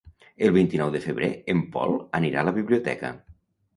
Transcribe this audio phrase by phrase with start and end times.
[0.45, 3.13] El vint-i-nou de febrer en Pol anirà a la biblioteca.